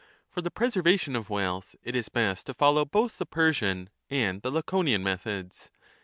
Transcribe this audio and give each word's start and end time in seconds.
For 0.27 0.41
the 0.41 0.49
preservation 0.49 1.15
of 1.15 1.29
wealth 1.29 1.75
it 1.83 1.95
is 1.95 2.09
best 2.09 2.47
to 2.47 2.53
30 2.53 2.57
follow 2.57 2.85
both 2.85 3.19
the 3.19 3.25
Persian 3.27 3.91
and 4.09 4.41
the 4.41 4.49
Laconian 4.49 5.03
methods. 5.03 5.69